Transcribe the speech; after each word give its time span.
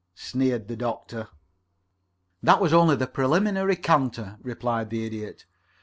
sneered 0.15 0.67
the 0.67 0.75
Doctor. 0.75 1.27
"That 2.41 2.59
was 2.59 2.73
only 2.73 2.95
the 2.95 3.05
preliminary 3.05 3.75
canter," 3.75 4.39
replied 4.41 4.89
the 4.89 5.05
Idiot. 5.05 5.45